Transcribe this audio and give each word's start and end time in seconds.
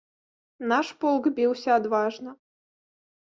Наш 0.71 0.87
полк 1.03 1.23
біўся 1.39 1.69
адважна. 1.81 2.31